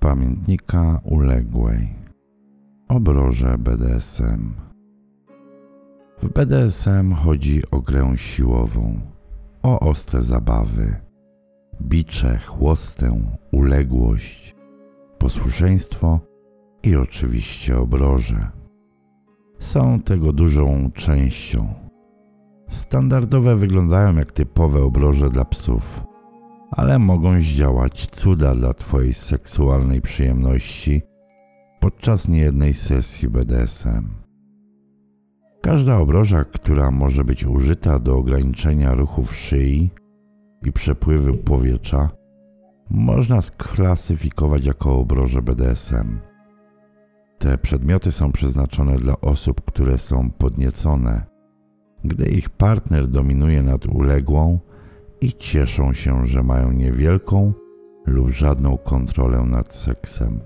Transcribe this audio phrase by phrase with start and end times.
[0.00, 1.88] pamiętnika uległej.
[2.88, 4.52] Obroże BDSM.
[6.22, 9.00] W BDSM chodzi o grę siłową,
[9.62, 10.96] o ostre zabawy,
[11.82, 13.20] bicze, chłostę,
[13.52, 14.56] uległość,
[15.18, 16.20] posłuszeństwo
[16.82, 18.50] i oczywiście obroże.
[19.58, 21.74] Są tego dużą częścią.
[22.68, 26.09] Standardowe wyglądają jak typowe obroże dla psów,
[26.70, 31.02] ale mogą zdziałać cuda dla Twojej seksualnej przyjemności
[31.80, 34.08] podczas niejednej sesji BDSM.
[35.60, 39.90] Każda obroża, która może być użyta do ograniczenia ruchów szyi
[40.66, 42.10] i przepływu powietrza,
[42.90, 46.20] można sklasyfikować jako obroże BDSM.
[47.38, 51.26] Te przedmioty są przeznaczone dla osób, które są podniecone,
[52.04, 54.58] gdy ich partner dominuje nad uległą
[55.20, 57.52] i cieszą się, że mają niewielką
[58.06, 60.40] lub żadną kontrolę nad seksem.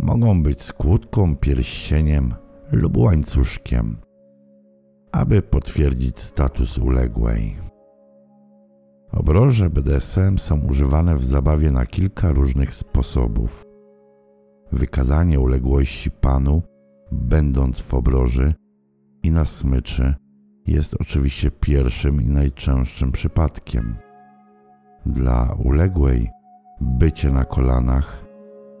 [0.00, 2.34] Mogą być skłódką, pierścieniem
[2.72, 3.96] lub łańcuszkiem,
[5.12, 7.56] aby potwierdzić status uległej.
[9.12, 13.64] Obroże BDSM są używane w zabawie na kilka różnych sposobów.
[14.72, 16.62] Wykazanie uległości panu,
[17.12, 18.54] będąc w obroży
[19.22, 20.14] i na smyczy,
[20.66, 23.96] jest oczywiście pierwszym i najczęstszym przypadkiem.
[25.06, 26.30] Dla uległej
[26.80, 28.24] bycie na kolanach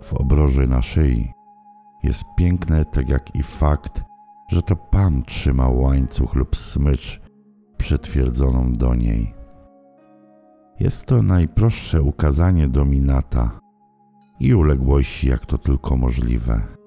[0.02, 1.32] w obroży na szyi
[2.02, 4.02] jest piękne, tak jak i fakt,
[4.48, 7.20] że to pan trzymał łańcuch lub smycz
[7.76, 9.34] przytwierdzoną do niej.
[10.80, 13.60] Jest to najprostsze ukazanie dominata
[14.40, 16.83] i uległości, jak to tylko możliwe.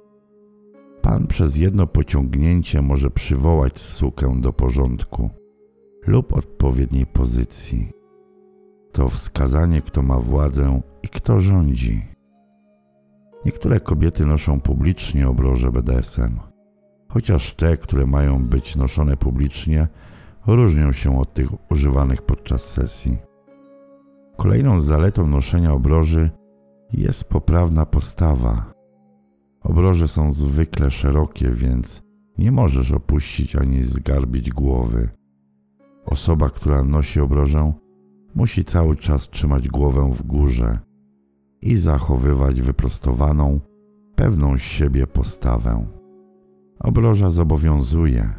[1.08, 5.30] Pan przez jedno pociągnięcie może przywołać sukę do porządku
[6.08, 7.92] lub odpowiedniej pozycji.
[8.92, 12.06] To wskazanie, kto ma władzę i kto rządzi.
[13.46, 16.40] Niektóre kobiety noszą publicznie obroże BDSM,
[17.10, 19.88] chociaż te, które mają być noszone publicznie,
[20.48, 23.18] różnią się od tych używanych podczas sesji.
[24.38, 26.32] Kolejną zaletą noszenia obroży
[26.94, 28.77] jest poprawna postawa.
[29.68, 32.02] Obroże są zwykle szerokie, więc
[32.38, 35.10] nie możesz opuścić ani zgarbić głowy.
[36.06, 37.74] Osoba, która nosi obrożę,
[38.36, 40.80] musi cały czas trzymać głowę w górze
[41.62, 43.60] i zachowywać wyprostowaną,
[44.16, 45.86] pewną siebie postawę.
[46.80, 48.34] Obroża zobowiązuje.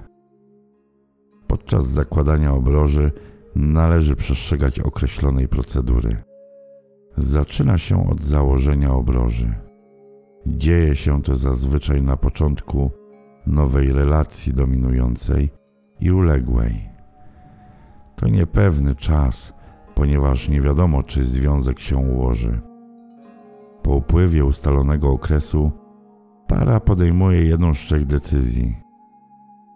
[1.47, 3.13] Podczas zakładania obroży
[3.57, 6.17] należy przestrzegać określonej procedury.
[7.17, 9.68] Zaczyna się od założenia obroży.
[10.57, 12.91] Dzieje się to zazwyczaj na początku
[13.47, 15.51] nowej relacji dominującej
[16.01, 16.89] i uległej.
[18.17, 19.55] To niepewny czas,
[19.95, 22.61] ponieważ nie wiadomo, czy związek się ułoży.
[23.83, 25.73] Po upływie ustalonego okresu
[26.47, 28.77] para podejmuje jedną z trzech decyzji: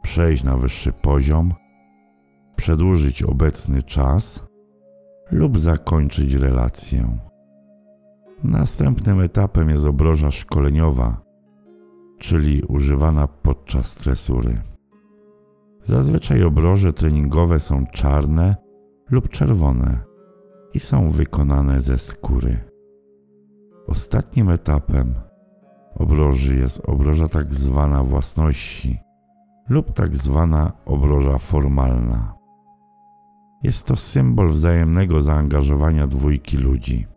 [0.03, 1.55] przejść na wyższy poziom,
[2.57, 4.45] przedłużyć obecny czas
[5.31, 7.19] lub zakończyć relację.
[8.45, 11.21] Następnym etapem jest obroża szkoleniowa,
[12.19, 14.63] czyli używana podczas tresury.
[15.85, 18.57] Zazwyczaj obroże treningowe są czarne
[19.11, 20.01] lub czerwone
[20.75, 22.59] i są wykonane ze skóry.
[23.87, 25.15] Ostatnim etapem
[25.95, 28.99] obroży jest obroża tak zwana własności
[29.69, 32.35] lub tak zwana obroża formalna.
[33.63, 37.12] Jest to symbol wzajemnego zaangażowania dwójki ludzi.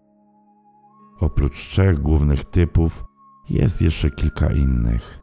[1.19, 3.05] Oprócz trzech głównych typów
[3.49, 5.21] jest jeszcze kilka innych.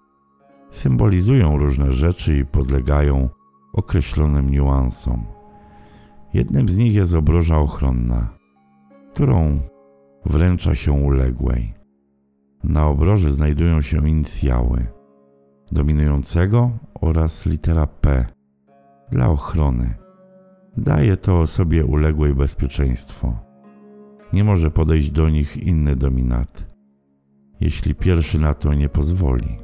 [0.71, 3.29] Symbolizują różne rzeczy i podlegają
[3.73, 5.25] określonym niuansom.
[6.35, 8.29] Jednym z nich jest obroża ochronna,
[9.13, 9.61] którą
[10.27, 11.75] wręcza się uległej.
[12.65, 14.87] Na obroży znajdują się inicjały
[15.73, 16.71] dominującego
[17.01, 18.27] oraz litera P
[19.11, 19.95] dla ochrony.
[20.77, 23.52] Daje to osobie uległej bezpieczeństwo.
[24.33, 26.67] Nie może podejść do nich inny dominat,
[27.61, 29.59] jeśli pierwszy na to nie pozwoli.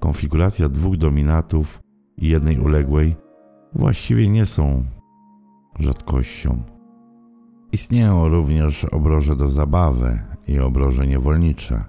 [0.00, 1.80] Konfiguracja dwóch dominatów
[2.16, 3.16] i jednej uległej
[3.72, 4.84] właściwie nie są
[5.78, 6.62] rzadkością.
[7.72, 11.84] Istnieją również obroże do zabawy i obroże niewolnicze.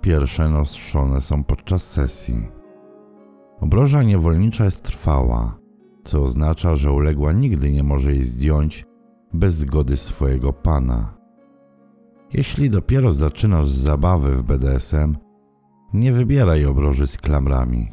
[0.00, 2.46] Pierwsze noszone są podczas sesji.
[3.60, 5.58] Obroża niewolnicza jest trwała,
[6.04, 8.86] co oznacza, że uległa nigdy nie może jej zdjąć
[9.34, 11.14] bez zgody swojego pana.
[12.32, 15.16] Jeśli dopiero zaczynasz zabawy w BDSM,
[15.94, 17.92] nie wybieraj obroży z klamrami,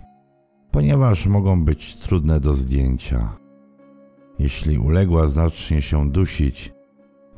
[0.72, 3.38] ponieważ mogą być trudne do zdjęcia.
[4.40, 6.74] Jeśli uległa zacznie się dusić,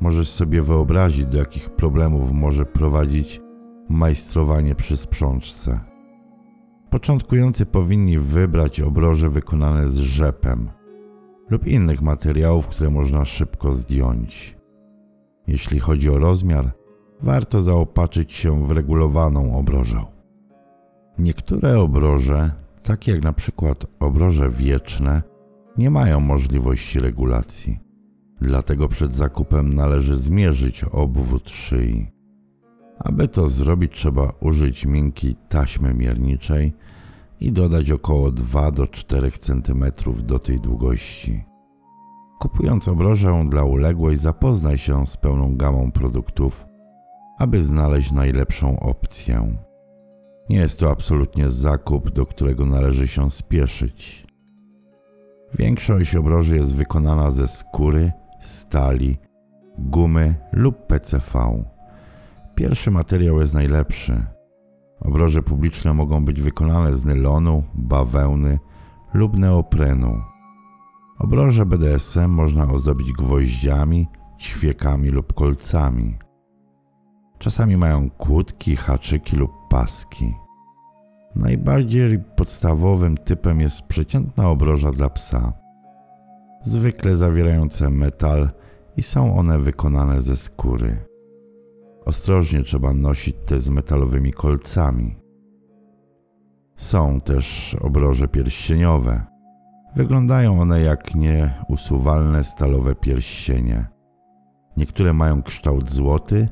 [0.02, 3.40] Możesz sobie wyobrazić, do jakich problemów może prowadzić
[3.88, 5.80] majstrowanie przy sprzączce.
[6.90, 10.70] Początkujący powinni wybrać obroże wykonane z rzepem
[11.52, 14.56] lub innych materiałów, które można szybko zdjąć.
[15.46, 16.72] Jeśli chodzi o rozmiar,
[17.20, 20.04] warto zaopatrzyć się w regulowaną obrożę.
[21.18, 22.50] Niektóre obroże,
[22.82, 25.22] takie jak na przykład obroże wieczne,
[25.78, 27.78] nie mają możliwości regulacji.
[28.40, 32.10] Dlatego przed zakupem należy zmierzyć obwód szyi.
[32.98, 36.72] Aby to zrobić, trzeba użyć miękkiej taśmy mierniczej
[37.42, 39.84] i dodać około 2 do 4 cm
[40.22, 41.44] do tej długości.
[42.40, 46.66] Kupując obrożę dla uległej, zapoznaj się z pełną gamą produktów,
[47.38, 49.56] aby znaleźć najlepszą opcję.
[50.50, 54.26] Nie jest to absolutnie zakup, do którego należy się spieszyć.
[55.58, 59.18] Większość obroży jest wykonana ze skóry, stali,
[59.78, 61.64] gumy lub PCV.
[62.54, 64.26] Pierwszy materiał jest najlepszy.
[65.04, 68.58] Obroże publiczne mogą być wykonane z nylonu, bawełny
[69.14, 70.20] lub neoprenu.
[71.18, 74.08] Obroże BDSM można ozdobić gwoździami,
[74.40, 76.18] ćwiekami lub kolcami.
[77.38, 80.34] Czasami mają kłódki, haczyki lub paski.
[81.36, 85.52] Najbardziej podstawowym typem jest przeciętna obroża dla psa.
[86.62, 88.50] Zwykle zawierające metal
[88.96, 91.11] i są one wykonane ze skóry.
[92.04, 95.16] Ostrożnie trzeba nosić te z metalowymi kolcami.
[96.76, 99.26] Są też obroże pierścieniowe.
[99.96, 103.86] Wyglądają one jak nieusuwalne stalowe pierścienie.
[104.76, 106.48] Niektóre mają kształt złoty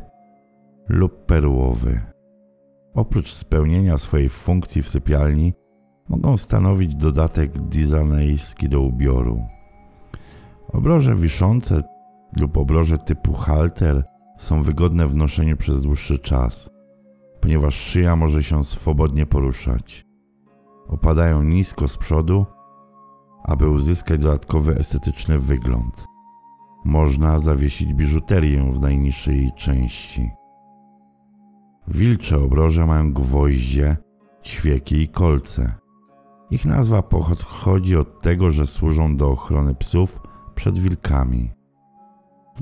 [0.88, 2.00] lub perłowy.
[2.94, 5.54] Oprócz spełnienia swojej funkcji w sypialni,
[6.08, 9.44] mogą stanowić dodatek disneyski do ubioru.
[10.72, 11.82] Obroże wiszące
[12.36, 14.09] lub obroże typu halter
[14.40, 16.70] są wygodne w noszeniu przez dłuższy czas,
[17.40, 20.06] ponieważ szyja może się swobodnie poruszać.
[20.88, 22.46] Opadają nisko z przodu,
[23.44, 26.06] aby uzyskać dodatkowy estetyczny wygląd.
[26.84, 30.30] Można zawiesić biżuterię w najniższej jej części.
[31.88, 33.96] Wilcze obroże mają gwoździe,
[34.44, 35.74] ćwieki i kolce.
[36.50, 40.20] Ich nazwa pochodzi od tego, że służą do ochrony psów
[40.54, 41.59] przed wilkami.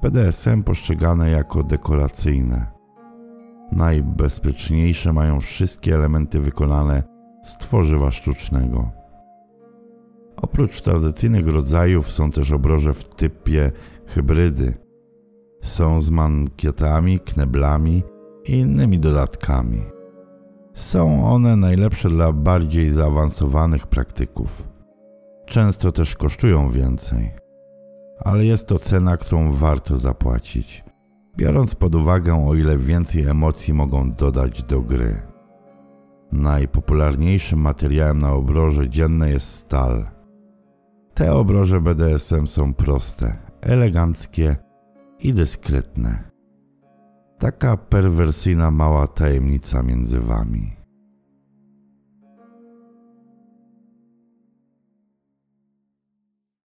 [0.03, 2.67] BDSM postrzegane jako dekoracyjne.
[3.73, 7.03] Najbezpieczniejsze mają wszystkie elementy wykonane
[7.45, 8.91] z tworzywa sztucznego.
[10.37, 13.73] Oprócz tradycyjnych rodzajów są też obroże w typie
[14.07, 14.75] hybrydy.
[15.63, 18.03] Są z mankietami, kneblami
[18.45, 19.83] i innymi dodatkami.
[20.75, 24.69] Są one najlepsze dla bardziej zaawansowanych praktyków.
[25.47, 27.31] Często też kosztują więcej,
[28.21, 30.85] ale jest to cena, którą warto zapłacić,
[31.37, 35.23] biorąc pod uwagę, o ile więcej emocji mogą dodać do gry.
[36.33, 40.09] Najpopularniejszym materiałem na obroże dzienne jest stal.
[41.15, 44.57] Te obroże BDSM są proste, eleganckie
[45.19, 46.31] i dyskretne.
[47.39, 50.78] Taka perwersyjna mała tajemnica między wami.